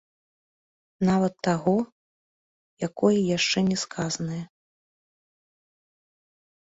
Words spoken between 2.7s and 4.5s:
якое яшчэ не сказанае.